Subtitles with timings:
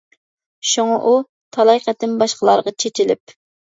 [0.69, 1.13] شۇڭا ئۇ،
[1.59, 3.41] تالاي قېتىم باشقىلارغا چېچىلىپ.